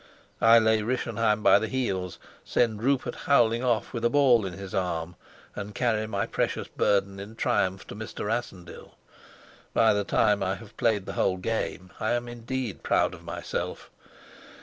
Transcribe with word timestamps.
I 0.41 0.57
lay 0.57 0.81
Rischenheim 0.81 1.43
by 1.43 1.59
the 1.59 1.67
heels, 1.67 2.17
send 2.43 2.81
Rupert 2.81 3.13
howling 3.13 3.63
off 3.63 3.93
with 3.93 4.03
a 4.03 4.09
ball 4.09 4.47
in 4.47 4.53
his 4.53 4.73
arm, 4.73 5.15
and 5.55 5.75
carry 5.75 6.07
my 6.07 6.25
precious 6.25 6.67
burden 6.67 7.19
in 7.19 7.35
triumph 7.35 7.85
to 7.85 7.95
Mr. 7.95 8.25
Rassendyll. 8.25 8.95
By 9.75 9.93
the 9.93 10.03
time 10.03 10.41
I 10.41 10.55
have 10.55 10.75
played 10.75 11.05
the 11.05 11.13
whole 11.13 11.37
game 11.37 11.91
I 11.99 12.13
am 12.13 12.27
indeed 12.27 12.81
proud 12.81 13.13
of 13.13 13.23
myself. 13.23 13.91